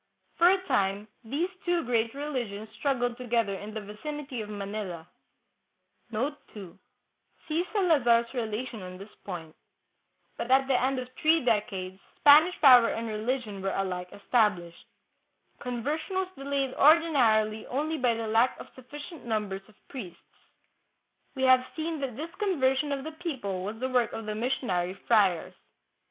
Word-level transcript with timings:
For 0.39 0.49
a 0.49 0.57
time 0.67 1.07
these 1.23 1.51
two 1.63 1.83
great 1.83 2.15
religions 2.15 2.69
struggled 2.73 3.17
together 3.17 3.53
in 3.53 3.75
the 3.75 3.81
vicinity 3.81 4.41
of 4.41 4.49
Ma 4.49 4.65
nila, 4.65 5.07
2 6.11 6.35
but 6.39 6.39
at 6.49 6.75
the 10.67 10.81
end 10.81 10.97
of 10.97 11.07
three' 11.21 11.45
decades 11.45 12.01
Spanish 12.17 12.59
power 12.61 12.87
and 12.87 13.07
religion 13.09 13.61
were 13.61 13.75
alike 13.75 14.11
established. 14.11 14.87
Conversion 15.59 16.15
was 16.15 16.29
delayed 16.35 16.73
ordinarily 16.73 17.67
only 17.67 17.99
by 17.99 18.15
the 18.15 18.25
lack 18.27 18.59
of 18.59 18.69
sufficient 18.73 19.23
numbers 19.25 19.61
of 19.67 19.75
priests. 19.87 20.17
We 21.35 21.43
have 21.43 21.67
seen 21.75 21.99
that 21.99 22.15
this 22.15 22.33
conversion 22.39 22.91
of 22.91 23.03
the 23.03 23.11
people 23.11 23.63
was 23.63 23.77
the 23.79 23.87
work 23.89 24.13
of 24.13 24.25
the 24.25 24.33
missionary 24.33 24.95
friars. 24.95 25.53